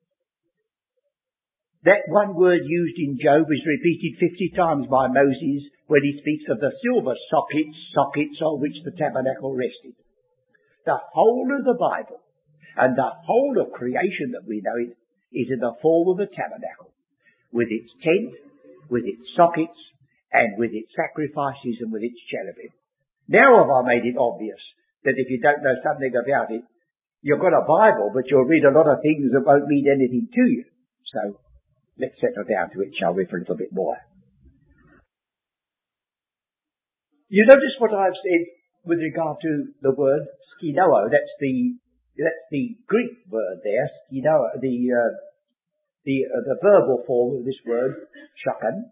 That 1.88 2.04
one 2.12 2.36
word 2.36 2.68
used 2.68 3.00
in 3.00 3.16
Job 3.16 3.48
is 3.48 3.64
repeated 3.64 4.20
50 4.20 4.60
times 4.60 4.86
by 4.92 5.08
Moses 5.08 5.72
when 5.88 6.04
he 6.04 6.20
speaks 6.20 6.44
of 6.52 6.60
the 6.60 6.76
silver 6.84 7.16
sockets, 7.32 7.80
sockets 7.96 8.44
on 8.44 8.60
which 8.60 8.76
the 8.84 8.92
tabernacle 9.00 9.56
rested. 9.56 9.96
The 10.84 11.00
whole 11.00 11.48
of 11.48 11.64
the 11.64 11.80
Bible 11.80 12.20
and 12.76 12.92
the 12.92 13.08
whole 13.24 13.56
of 13.64 13.72
creation 13.72 14.36
that 14.36 14.44
we 14.44 14.60
know 14.60 14.76
it 14.76 15.00
is 15.32 15.48
in 15.48 15.64
the 15.64 15.80
form 15.80 16.12
of 16.12 16.20
a 16.20 16.28
tabernacle, 16.28 16.92
with 17.56 17.72
its 17.72 17.88
tent, 18.04 18.36
with 18.92 19.08
its 19.08 19.24
sockets, 19.40 19.80
and 20.36 20.60
with 20.60 20.76
its 20.76 20.92
sacrifices 20.92 21.80
and 21.80 21.88
with 21.96 22.04
its 22.04 22.20
cherubim. 22.28 22.76
Now 23.32 23.64
have 23.64 23.72
I 23.72 23.88
made 23.88 24.04
it 24.04 24.20
obvious 24.20 24.60
that 25.08 25.16
if 25.16 25.32
you 25.32 25.40
don't 25.40 25.64
know 25.64 25.80
something 25.88 26.12
about 26.12 26.52
it, 26.52 26.68
you've 27.24 27.40
got 27.40 27.56
a 27.56 27.64
Bible, 27.64 28.12
but 28.12 28.28
you'll 28.28 28.44
read 28.44 28.68
a 28.68 28.76
lot 28.76 28.92
of 28.92 29.00
things 29.00 29.32
that 29.32 29.48
won't 29.48 29.72
mean 29.72 29.88
anything 29.88 30.28
to 30.28 30.44
you. 30.52 30.68
So, 31.16 31.40
let's 32.00 32.16
settle 32.22 32.46
down 32.48 32.70
to 32.74 32.82
it, 32.82 32.94
shall 33.00 33.14
we, 33.14 33.26
for 33.26 33.38
a 33.38 33.42
little 33.42 33.58
bit 33.58 33.74
more. 33.74 33.98
You 37.30 37.46
notice 37.46 37.76
what 37.80 37.94
I've 37.94 38.16
said 38.24 38.44
with 38.86 39.00
regard 39.00 39.38
to 39.42 39.74
the 39.82 39.92
word 39.92 40.24
skinoa. 40.56 41.12
That's 41.12 41.34
the 41.42 41.76
that's 42.18 42.46
the 42.50 42.76
Greek 42.88 43.14
word 43.30 43.62
there, 43.64 43.90
know, 44.10 44.50
the, 44.60 44.76
uh, 44.90 45.14
the, 46.04 46.18
uh, 46.26 46.42
the 46.50 46.58
verbal 46.62 47.04
form 47.06 47.38
of 47.38 47.46
this 47.46 47.62
word, 47.66 47.94
shakan, 48.42 48.90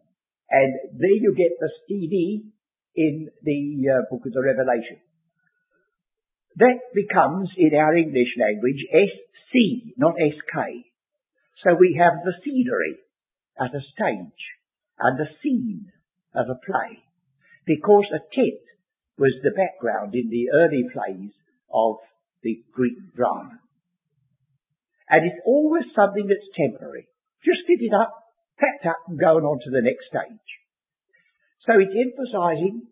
and 0.50 0.72
there 0.94 1.18
you 1.18 1.34
get 1.36 1.58
the 1.58 1.70
std 1.90 2.46
in 2.96 3.28
the 3.42 3.62
uh, 3.90 4.02
book 4.12 4.26
of 4.26 4.32
the 4.32 4.42
Revelation. 4.46 5.02
That 6.58 6.80
becomes, 6.94 7.50
in 7.58 7.74
our 7.76 7.98
English 7.98 8.38
language, 8.40 8.80
SC, 8.94 9.98
not 9.98 10.14
SK. 10.16 10.86
So 11.64 11.76
we 11.80 12.00
have 12.00 12.24
the 12.24 12.36
scenery 12.44 13.00
as 13.60 13.72
a 13.72 13.86
stage 13.94 14.44
and 15.00 15.20
the 15.20 15.30
scene 15.42 15.92
as 16.36 16.46
a 16.50 16.60
play. 16.66 17.00
Because 17.66 18.06
a 18.14 18.22
tent 18.34 18.62
was 19.18 19.34
the 19.42 19.56
background 19.56 20.14
in 20.14 20.30
the 20.30 20.52
early 20.54 20.84
plays 20.92 21.32
of 21.74 21.98
the 22.44 22.62
Greek 22.74 23.16
drama. 23.16 23.60
And 25.10 25.26
it's 25.26 25.42
always 25.46 25.86
something 25.96 26.28
that's 26.28 26.58
temporary. 26.58 27.08
Just 27.44 27.66
fit 27.66 27.82
it 27.82 27.94
up, 27.94 28.12
packed 28.60 28.86
up 28.86 29.02
and 29.08 29.20
going 29.20 29.46
on 29.46 29.58
to 29.62 29.72
the 29.72 29.86
next 29.86 30.10
stage. 30.10 30.50
So 31.66 31.78
it's 31.82 31.94
emphasizing, 31.94 32.90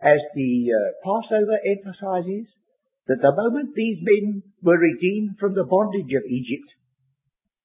as 0.00 0.20
the 0.34 0.52
uh, 0.68 0.90
Passover 1.00 1.56
emphasizes, 1.64 2.48
that 3.08 3.20
the 3.20 3.36
moment 3.36 3.74
these 3.74 4.00
men 4.00 4.42
were 4.62 4.78
redeemed 4.78 5.36
from 5.40 5.54
the 5.54 5.64
bondage 5.64 6.12
of 6.16 6.28
Egypt, 6.28 6.68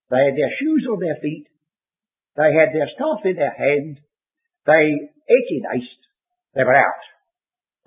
they 0.09 0.21
had 0.23 0.35
their 0.35 0.53
shoes 0.59 0.87
on 0.89 0.99
their 0.99 1.19
feet, 1.21 1.47
they 2.35 2.53
had 2.53 2.71
their 2.73 2.89
staff 2.95 3.25
in 3.25 3.35
their 3.35 3.55
hand, 3.55 3.99
they 4.65 4.83
ate 5.27 5.49
in 5.51 5.63
haste, 5.67 6.03
they 6.55 6.63
were 6.63 6.75
out. 6.75 7.03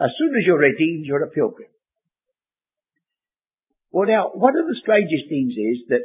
As 0.00 0.11
soon 0.19 0.35
as 0.37 0.45
you're 0.47 0.59
redeemed, 0.59 1.05
you're 1.05 1.25
a 1.25 1.31
pilgrim. 1.31 1.69
Well 3.91 4.09
now, 4.09 4.31
one 4.35 4.57
of 4.57 4.67
the 4.67 4.81
strangest 4.81 5.29
things 5.29 5.53
is 5.53 5.89
that 5.89 6.05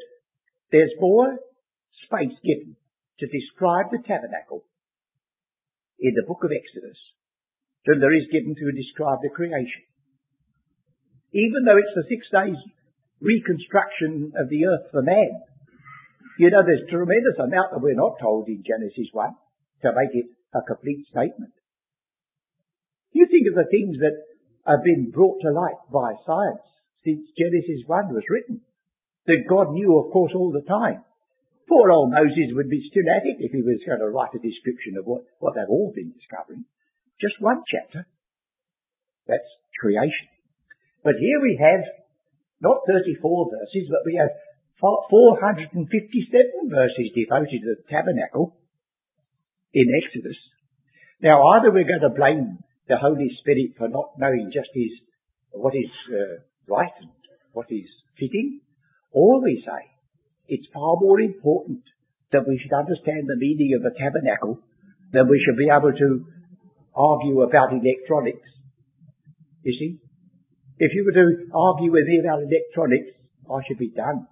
there's 0.72 0.92
more 1.00 1.38
space 2.04 2.36
given 2.44 2.76
to 3.20 3.28
describe 3.28 3.92
the 3.92 4.04
tabernacle 4.04 4.66
in 6.00 6.14
the 6.16 6.28
book 6.28 6.44
of 6.44 6.52
Exodus 6.52 6.98
than 7.86 8.00
there 8.00 8.14
is 8.14 8.28
given 8.32 8.56
to 8.56 8.76
describe 8.76 9.20
the 9.22 9.30
creation. 9.30 9.86
Even 11.32 11.64
though 11.64 11.78
it's 11.78 11.96
the 11.96 12.10
six 12.10 12.26
days 12.32 12.60
reconstruction 13.22 14.34
of 14.36 14.50
the 14.50 14.66
earth 14.66 14.92
for 14.92 15.02
man, 15.02 15.42
you 16.38 16.50
know 16.50 16.64
there's 16.66 16.90
tremendous 16.90 17.38
amount 17.40 17.72
that 17.72 17.82
we're 17.82 17.96
not 17.96 18.20
told 18.20 18.48
in 18.48 18.64
Genesis 18.66 19.10
1 19.12 19.30
to 19.84 19.90
make 19.96 20.14
it 20.14 20.28
a 20.54 20.62
complete 20.64 21.06
statement. 21.08 21.54
You 23.12 23.28
think 23.32 23.48
of 23.48 23.56
the 23.56 23.72
things 23.72 23.96
that 24.04 24.16
have 24.68 24.84
been 24.84 25.12
brought 25.12 25.40
to 25.42 25.56
light 25.56 25.80
by 25.88 26.20
science 26.28 26.66
since 27.06 27.24
Genesis 27.38 27.88
1 27.88 28.12
was 28.12 28.28
written. 28.28 28.60
That 29.28 29.50
God 29.50 29.72
knew, 29.72 29.98
of 29.98 30.12
course, 30.12 30.34
all 30.36 30.52
the 30.52 30.68
time. 30.68 31.06
Poor 31.66 31.90
old 31.90 32.12
Moses 32.14 32.54
would 32.54 32.70
be 32.70 32.86
still 32.92 33.10
at 33.10 33.26
it 33.26 33.42
if 33.42 33.52
he 33.52 33.66
was 33.66 33.82
going 33.88 34.04
to 34.04 34.14
write 34.14 34.38
a 34.38 34.42
description 34.42 34.98
of 35.00 35.06
what, 35.06 35.26
what 35.40 35.56
they've 35.56 35.70
all 35.70 35.94
been 35.96 36.14
discovering. 36.14 36.66
Just 37.18 37.42
one 37.42 37.64
chapter. 37.66 38.06
That's 39.26 39.50
creation. 39.82 40.30
But 41.02 41.18
here 41.18 41.42
we 41.42 41.58
have 41.58 41.82
not 42.62 42.86
34 42.86 43.18
verses, 43.50 43.90
but 43.90 44.06
we 44.06 44.18
have 44.22 44.30
457 44.80 45.80
verses 46.68 47.08
devoted 47.16 47.60
to 47.64 47.76
the 47.76 47.84
tabernacle 47.90 48.58
in 49.74 49.88
Exodus. 50.04 50.38
Now 51.22 51.40
either 51.56 51.72
we're 51.72 51.88
going 51.88 52.04
to 52.04 52.16
blame 52.16 52.60
the 52.88 52.98
Holy 52.98 53.32
Spirit 53.40 53.76
for 53.78 53.88
not 53.88 54.20
knowing 54.20 54.52
just 54.54 54.70
his, 54.74 54.92
what 55.52 55.74
is 55.74 55.92
uh, 56.12 56.44
right 56.68 56.92
and 57.00 57.10
what 57.54 57.68
is 57.72 57.88
fitting, 58.20 58.60
or 59.12 59.42
we 59.42 59.64
say 59.66 59.96
it's 60.48 60.68
far 60.74 61.00
more 61.00 61.20
important 61.20 61.82
that 62.32 62.44
we 62.48 62.60
should 62.60 62.76
understand 62.76 63.26
the 63.26 63.40
meaning 63.40 63.74
of 63.80 63.82
the 63.82 63.96
tabernacle 63.98 64.60
than 65.14 65.28
we 65.30 65.40
should 65.40 65.58
be 65.58 65.72
able 65.72 65.96
to 65.96 66.10
argue 66.94 67.42
about 67.42 67.72
electronics. 67.72 68.50
You 69.64 69.74
see? 69.80 69.92
If 70.78 70.92
you 70.94 71.08
were 71.08 71.16
to 71.16 71.28
argue 71.56 71.92
with 71.92 72.06
me 72.06 72.20
about 72.20 72.44
electronics, 72.44 73.16
I 73.48 73.64
should 73.68 73.80
be 73.80 73.90
done. 73.96 74.28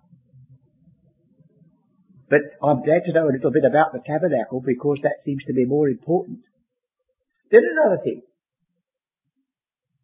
But 2.33 2.49
I'm 2.65 2.81
glad 2.81 3.05
to 3.05 3.13
know 3.13 3.29
a 3.29 3.35
little 3.37 3.53
bit 3.53 3.61
about 3.61 3.93
the 3.93 4.01
tabernacle 4.01 4.57
because 4.65 4.97
that 5.05 5.21
seems 5.21 5.45
to 5.45 5.53
be 5.53 5.69
more 5.69 5.85
important. 5.87 6.41
Then 7.51 7.61
another 7.61 8.01
thing. 8.01 8.23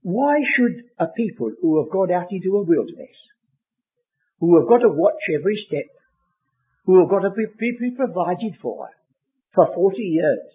Why 0.04 0.38
should 0.46 0.94
a 1.02 1.08
people 1.10 1.50
who 1.60 1.82
have 1.82 1.90
gone 1.90 2.14
out 2.14 2.30
into 2.30 2.54
a 2.54 2.62
wilderness, 2.62 3.18
who 4.38 4.62
have 4.62 4.70
got 4.70 4.86
to 4.86 4.94
watch 4.94 5.18
every 5.34 5.58
step, 5.66 5.90
who 6.86 7.02
have 7.02 7.10
got 7.10 7.26
to 7.26 7.34
be, 7.34 7.50
be 7.58 7.98
provided 7.98 8.62
for 8.62 8.90
for 9.56 9.74
40 9.74 9.98
years, 9.98 10.54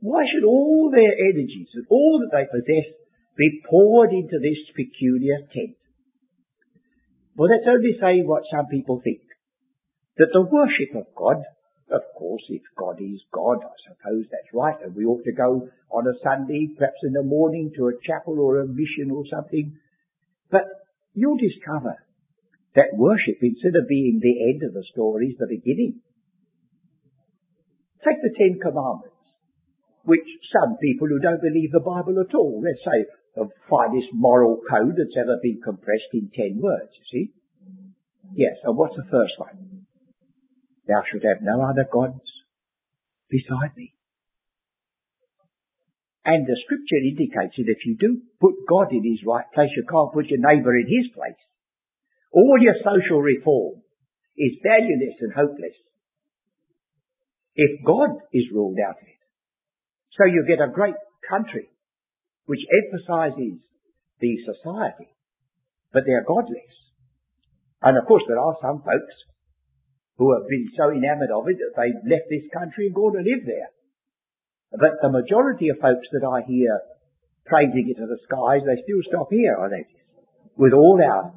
why 0.00 0.26
should 0.26 0.42
all 0.42 0.90
their 0.90 1.14
energies 1.30 1.70
and 1.74 1.86
all 1.90 2.26
that 2.26 2.34
they 2.34 2.50
possess 2.50 2.90
be 3.36 3.62
poured 3.70 4.10
into 4.10 4.42
this 4.42 4.58
peculiar 4.74 5.46
tent? 5.54 5.78
Well, 7.36 7.50
that's 7.54 7.70
only 7.70 7.94
saying 8.02 8.26
what 8.26 8.50
some 8.50 8.66
people 8.66 8.98
think. 8.98 9.27
That 10.18 10.30
the 10.32 10.42
worship 10.42 10.94
of 10.94 11.14
God 11.14 11.44
of 11.90 12.02
course, 12.16 12.42
if 12.48 12.62
God 12.76 13.00
is 13.00 13.20
God, 13.32 13.64
I 13.64 13.76
suppose 13.88 14.24
that's 14.30 14.52
right, 14.52 14.76
and 14.84 14.94
we 14.94 15.04
ought 15.04 15.24
to 15.24 15.32
go 15.32 15.68
on 15.90 16.04
a 16.06 16.18
Sunday, 16.22 16.68
perhaps 16.76 17.00
in 17.02 17.12
the 17.12 17.22
morning, 17.22 17.72
to 17.76 17.88
a 17.88 17.96
chapel 18.04 18.40
or 18.40 18.60
a 18.60 18.68
mission 18.68 19.10
or 19.10 19.24
something. 19.32 19.72
But 20.50 20.68
you'll 21.14 21.40
discover 21.40 21.96
that 22.76 22.92
worship, 22.92 23.40
instead 23.40 23.76
of 23.80 23.88
being 23.88 24.20
the 24.20 24.52
end 24.52 24.62
of 24.68 24.74
the 24.74 24.84
story, 24.92 25.32
is 25.32 25.38
the 25.38 25.48
beginning. 25.48 26.00
Take 28.04 28.20
the 28.20 28.36
Ten 28.36 28.60
Commandments, 28.60 29.16
which 30.04 30.28
some 30.52 30.76
people 30.76 31.08
who 31.08 31.18
don't 31.20 31.40
believe 31.40 31.72
the 31.72 31.80
Bible 31.80 32.20
at 32.20 32.34
all, 32.36 32.60
let's 32.60 32.84
say, 32.84 33.08
the 33.34 33.48
finest 33.70 34.12
moral 34.12 34.60
code 34.68 34.92
that's 34.92 35.16
ever 35.16 35.40
been 35.42 35.60
compressed 35.64 36.12
in 36.12 36.30
ten 36.36 36.60
words, 36.60 36.92
you 37.00 37.06
see? 37.08 37.32
Yes, 38.34 38.60
and 38.64 38.76
what's 38.76 38.96
the 38.96 39.08
first 39.10 39.32
one? 39.38 39.77
Thou 40.88 41.04
shalt 41.04 41.28
have 41.28 41.44
no 41.44 41.60
other 41.60 41.84
gods 41.84 42.24
beside 43.28 43.76
me. 43.76 43.92
And 46.24 46.44
the 46.44 46.56
scripture 46.64 47.00
indicates 47.04 47.56
that 47.56 47.68
if 47.68 47.84
you 47.84 47.96
do 48.00 48.20
put 48.40 48.56
God 48.68 48.92
in 48.92 49.04
his 49.04 49.20
right 49.24 49.44
place, 49.52 49.72
you 49.76 49.84
can't 49.84 50.12
put 50.12 50.32
your 50.32 50.40
neighbour 50.40 50.76
in 50.76 50.88
his 50.88 51.12
place. 51.12 51.40
All 52.32 52.56
your 52.60 52.76
social 52.80 53.20
reform 53.20 53.80
is 54.36 54.60
valueless 54.64 55.16
and 55.20 55.32
hopeless. 55.32 55.76
If 57.54 57.84
God 57.84 58.16
is 58.32 58.44
ruled 58.52 58.78
out 58.80 59.00
of 59.00 59.08
it, 59.08 59.20
So 60.16 60.24
you 60.24 60.44
get 60.48 60.64
a 60.64 60.72
great 60.72 60.96
country 61.28 61.68
which 62.46 62.60
emphasizes 62.64 63.60
the 64.20 64.32
society, 64.44 65.12
but 65.92 66.04
they're 66.06 66.24
godless. 66.24 66.74
And 67.82 67.96
of 67.96 68.06
course 68.06 68.24
there 68.26 68.38
are 68.40 68.56
some 68.60 68.80
folks 68.80 69.16
who 70.18 70.34
have 70.34 70.50
been 70.50 70.66
so 70.74 70.90
enamored 70.90 71.30
of 71.30 71.46
it 71.46 71.56
that 71.62 71.78
they've 71.78 72.10
left 72.10 72.26
this 72.26 72.50
country 72.50 72.90
and 72.90 72.94
gone 72.94 73.14
to 73.14 73.22
live 73.22 73.46
there. 73.46 73.70
But 74.74 74.98
the 75.00 75.14
majority 75.14 75.70
of 75.70 75.78
folks 75.78 76.10
that 76.12 76.26
I 76.26 76.42
hear 76.44 76.74
praising 77.46 77.88
it 77.88 77.96
to 77.96 78.06
the 78.06 78.20
skies, 78.28 78.66
they 78.66 78.82
still 78.82 79.00
stop 79.08 79.30
here, 79.30 79.56
I 79.56 79.72
notice, 79.72 79.88
with 80.58 80.74
all 80.74 81.00
our 81.00 81.32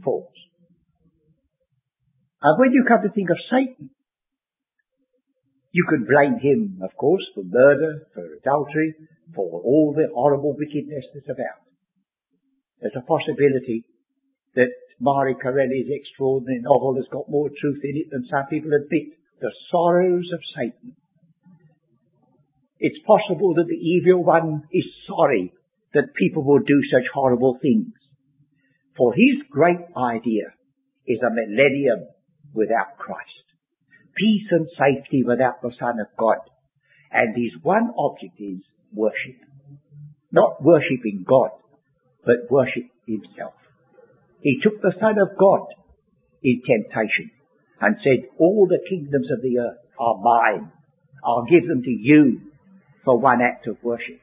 faults. 0.00 0.38
And 2.40 2.58
when 2.58 2.72
you 2.72 2.86
come 2.88 3.02
to 3.02 3.12
think 3.12 3.28
of 3.28 3.36
Satan, 3.50 3.90
you 5.72 5.84
can 5.88 6.06
blame 6.06 6.38
him, 6.40 6.80
of 6.82 6.96
course, 6.96 7.22
for 7.34 7.44
murder, 7.44 8.06
for 8.14 8.24
adultery, 8.38 8.94
for 9.34 9.60
all 9.60 9.92
the 9.96 10.08
horrible 10.14 10.54
wickedness 10.56 11.04
that's 11.12 11.28
about. 11.28 11.64
There's 12.80 12.96
a 12.96 13.06
possibility 13.06 13.84
that 14.54 14.72
Marie 15.00 15.34
Corelli's 15.34 15.90
extraordinary 15.90 16.60
novel 16.62 16.96
has 16.96 17.06
got 17.10 17.28
more 17.28 17.48
truth 17.48 17.80
in 17.82 17.96
it 17.96 18.10
than 18.10 18.26
some 18.30 18.46
people 18.50 18.70
admit. 18.72 19.18
The 19.40 19.50
sorrows 19.70 20.30
of 20.32 20.40
Satan. 20.54 20.94
It's 22.78 22.98
possible 23.06 23.54
that 23.54 23.66
the 23.66 23.74
evil 23.74 24.24
one 24.24 24.62
is 24.72 24.84
sorry 25.06 25.52
that 25.94 26.14
people 26.16 26.44
will 26.44 26.60
do 26.60 26.80
such 26.90 27.10
horrible 27.12 27.58
things. 27.60 27.92
For 28.96 29.12
his 29.12 29.42
great 29.50 29.82
idea 29.96 30.54
is 31.06 31.18
a 31.22 31.34
millennium 31.34 32.08
without 32.54 32.98
Christ. 32.98 33.46
Peace 34.16 34.46
and 34.50 34.68
safety 34.78 35.22
without 35.26 35.62
the 35.62 35.72
Son 35.80 35.98
of 36.00 36.06
God. 36.18 36.38
And 37.10 37.34
his 37.34 37.52
one 37.62 37.90
object 37.96 38.38
is 38.38 38.60
worship. 38.92 39.40
Not 40.30 40.62
worshipping 40.62 41.24
God, 41.26 41.50
but 42.24 42.50
worship 42.50 42.90
himself. 43.06 43.54
He 44.42 44.58
took 44.62 44.82
the 44.82 44.94
Son 45.00 45.14
of 45.22 45.38
God 45.38 45.66
in 46.42 46.62
temptation 46.66 47.30
and 47.80 47.96
said, 48.02 48.28
all 48.38 48.66
the 48.66 48.82
kingdoms 48.88 49.28
of 49.30 49.42
the 49.42 49.58
earth 49.58 49.78
are 49.98 50.18
mine. 50.22 50.72
I'll 51.24 51.46
give 51.46 51.66
them 51.68 51.82
to 51.82 51.90
you 51.90 52.40
for 53.04 53.18
one 53.18 53.40
act 53.40 53.66
of 53.68 53.82
worship. 53.82 54.20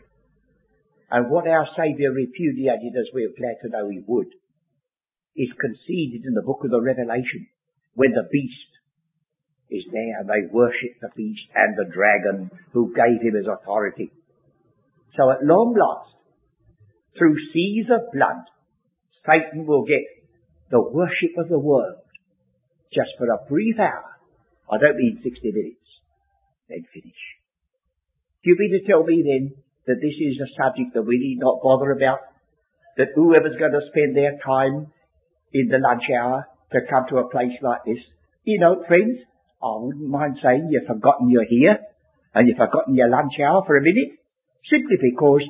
And 1.12 1.32
what 1.32 1.48
our 1.48 1.68
Saviour 1.76 2.14
repudiated, 2.14 2.94
as 3.00 3.14
we 3.14 3.24
are 3.24 3.40
glad 3.40 3.58
to 3.64 3.70
know 3.70 3.90
he 3.90 4.04
would, 4.06 4.28
is 5.36 5.50
conceded 5.60 6.26
in 6.26 6.34
the 6.34 6.46
book 6.46 6.60
of 6.64 6.72
the 6.72 6.82
Revelation 6.82 7.48
when 7.96 8.12
the 8.12 8.28
beast 8.32 8.72
is 9.72 9.84
there 9.92 10.20
and 10.20 10.28
they 10.28 10.52
worship 10.52 11.00
the 11.02 11.10
beast 11.16 11.48
and 11.56 11.78
the 11.78 11.92
dragon 11.94 12.52
who 12.74 12.94
gave 12.94 13.22
him 13.22 13.36
his 13.36 13.48
authority. 13.48 14.12
So 15.16 15.32
at 15.32 15.44
long 15.44 15.76
last, 15.78 16.16
through 17.18 17.36
seas 17.54 17.86
of 17.90 18.12
blood, 18.14 18.44
Satan 19.26 19.66
will 19.66 19.84
get 19.84 20.04
the 20.72 20.82
worship 20.82 21.36
of 21.38 21.50
the 21.50 21.60
world 21.60 22.02
just 22.94 23.10
for 23.18 23.28
a 23.28 23.46
brief 23.48 23.80
hour. 23.80 24.18
I 24.72 24.78
don't 24.78 24.98
mean 24.98 25.20
60 25.24 25.52
minutes. 25.52 25.88
Then 26.70 26.86
finish. 26.94 27.22
Do 28.44 28.52
you 28.52 28.56
mean 28.58 28.80
to 28.80 28.88
tell 28.88 29.04
me 29.04 29.24
then 29.26 29.58
that 29.88 30.02
this 30.02 30.16
is 30.16 30.38
a 30.40 30.54
subject 30.56 30.94
that 30.94 31.04
we 31.04 31.18
need 31.18 31.40
not 31.40 31.62
bother 31.62 31.92
about? 31.92 32.20
That 32.98 33.16
whoever's 33.16 33.58
going 33.58 33.74
to 33.74 33.90
spend 33.90 34.16
their 34.16 34.38
time 34.46 34.94
in 35.54 35.68
the 35.68 35.82
lunch 35.82 36.06
hour 36.14 36.48
to 36.72 36.80
come 36.90 37.06
to 37.10 37.18
a 37.18 37.30
place 37.30 37.58
like 37.62 37.82
this, 37.86 37.98
you 38.44 38.60
know, 38.60 38.84
friends, 38.88 39.18
I 39.62 39.74
wouldn't 39.78 40.08
mind 40.08 40.38
saying 40.42 40.70
you've 40.70 40.88
forgotten 40.88 41.30
you're 41.30 41.50
here 41.50 41.80
and 42.34 42.48
you've 42.48 42.58
forgotten 42.58 42.96
your 42.96 43.10
lunch 43.10 43.34
hour 43.42 43.64
for 43.66 43.76
a 43.78 43.82
minute 43.82 44.22
simply 44.70 44.98
because 45.02 45.44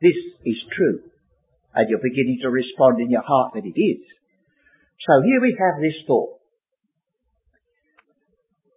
this 0.00 0.14
is 0.44 0.56
true 0.76 1.00
and 1.76 1.88
you're 1.88 2.00
beginning 2.02 2.38
to 2.42 2.48
respond 2.48 3.00
in 3.00 3.10
your 3.10 3.22
heart 3.22 3.52
that 3.54 3.64
it 3.64 3.78
is. 3.78 4.00
So 5.06 5.22
here 5.22 5.40
we 5.40 5.56
have 5.60 5.80
this 5.80 5.94
thought. 6.06 6.40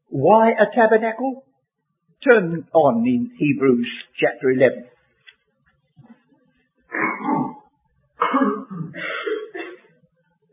Why 0.10 0.52
a 0.52 0.68
tabernacle? 0.76 1.46
Turn 2.24 2.68
on 2.74 3.08
in 3.08 3.32
Hebrews 3.38 3.88
chapter 4.20 4.52
11. 4.52 4.90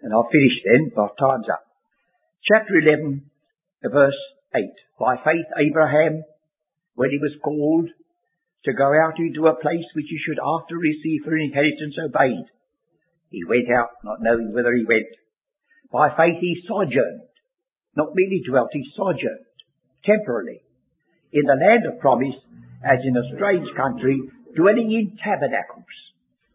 and 0.06 0.14
I'll 0.14 0.30
finish 0.30 0.54
then, 0.62 0.92
our 0.96 1.10
time's 1.18 1.50
up. 1.50 1.66
Chapter 2.46 2.78
11, 2.78 3.28
verse 3.90 4.14
8. 4.54 4.62
By 5.00 5.16
faith 5.16 5.50
Abraham, 5.58 6.22
when 6.94 7.10
he 7.10 7.18
was 7.18 7.34
called 7.42 7.90
to 8.66 8.74
go 8.74 8.90
out 8.90 9.18
into 9.18 9.46
a 9.46 9.54
place 9.62 9.86
which 9.94 10.10
he 10.10 10.18
should 10.18 10.42
after 10.42 10.74
receive 10.74 11.22
for 11.22 11.34
an 11.34 11.46
inheritance, 11.46 11.94
obeyed. 12.02 12.50
He 13.30 13.46
went 13.46 13.70
out 13.70 13.94
not 14.02 14.18
knowing 14.20 14.52
whither 14.52 14.74
he 14.74 14.84
went. 14.84 15.06
By 15.90 16.10
faith 16.18 16.42
he 16.42 16.66
sojourned, 16.66 17.30
not 17.94 18.10
merely 18.14 18.42
dwelt, 18.42 18.74
he 18.74 18.82
sojourned, 18.98 19.46
temporarily, 20.04 20.66
in 21.32 21.46
the 21.46 21.54
land 21.54 21.86
of 21.86 22.02
promise, 22.02 22.34
as 22.82 22.98
in 23.06 23.16
a 23.16 23.30
strange 23.38 23.70
country, 23.78 24.18
dwelling 24.54 24.90
in 24.90 25.16
tabernacles. 25.22 25.94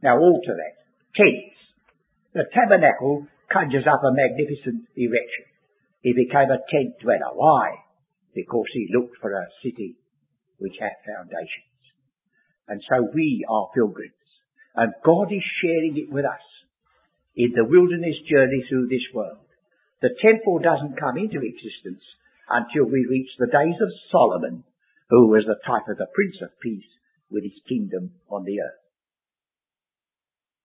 Now 0.03 0.19
alter 0.19 0.55
that. 0.59 0.75
Tents. 1.15 1.55
The 2.33 2.45
tabernacle 2.51 3.27
conjures 3.51 3.87
up 3.87 4.03
a 4.03 4.11
magnificent 4.11 4.87
erection. 4.95 5.47
He 6.01 6.11
became 6.11 6.51
a 6.51 6.63
tent 6.67 6.99
dweller. 6.99 7.35
Why? 7.35 7.87
Because 8.35 8.67
he 8.73 8.91
looked 8.91 9.17
for 9.21 9.31
a 9.31 9.47
city 9.63 9.95
which 10.57 10.75
had 10.79 10.95
foundations. 11.07 11.70
And 12.71 12.79
so 12.87 13.03
we 13.13 13.43
are 13.51 13.67
pilgrims. 13.75 14.15
And 14.79 14.93
God 15.03 15.27
is 15.27 15.43
sharing 15.59 15.99
it 15.99 16.07
with 16.07 16.23
us 16.23 16.47
in 17.35 17.51
the 17.51 17.67
wilderness 17.67 18.15
journey 18.31 18.63
through 18.69 18.87
this 18.87 19.03
world. 19.13 19.43
The 20.01 20.15
temple 20.23 20.59
doesn't 20.63 20.95
come 20.95 21.17
into 21.17 21.43
existence 21.43 21.99
until 22.47 22.87
we 22.87 23.05
reach 23.11 23.27
the 23.37 23.51
days 23.51 23.75
of 23.75 23.91
Solomon, 24.09 24.63
who 25.09 25.27
was 25.27 25.43
the 25.43 25.59
type 25.67 25.91
of 25.91 25.97
the 25.97 26.07
Prince 26.15 26.39
of 26.41 26.57
Peace 26.63 26.87
with 27.29 27.43
his 27.43 27.59
kingdom 27.67 28.15
on 28.31 28.45
the 28.45 28.61
earth. 28.63 28.80